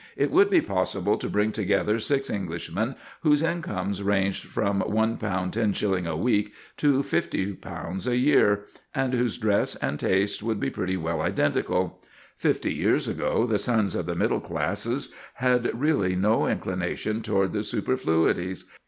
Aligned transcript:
It 0.17 0.31
would 0.31 0.49
be 0.49 0.61
possible 0.61 1.15
to 1.19 1.29
bring 1.29 1.51
together 1.51 1.99
six 1.99 2.31
Englishmen 2.31 2.95
whose 3.21 3.43
incomes 3.43 4.01
ranged 4.01 4.45
from 4.45 4.81
£1 4.81 5.19
10_s._ 5.19 6.07
a 6.07 6.17
week 6.17 6.53
to 6.77 7.03
£50,000 7.03 8.07
a 8.07 8.17
year, 8.17 8.61
and 8.95 9.13
whose 9.13 9.37
dress 9.37 9.75
and 9.75 9.99
tastes 9.99 10.41
would 10.41 10.59
be 10.59 10.71
pretty 10.71 10.97
well 10.97 11.21
identical. 11.21 12.01
Fifty 12.35 12.73
years 12.73 13.07
ago 13.07 13.45
the 13.45 13.59
sons 13.59 13.93
of 13.93 14.07
the 14.07 14.15
middle 14.15 14.41
classes 14.41 15.13
had 15.35 15.69
really 15.79 16.15
no 16.15 16.47
inclination 16.47 17.21
toward 17.21 17.53
the 17.53 17.61
superfluities. 17.61 18.65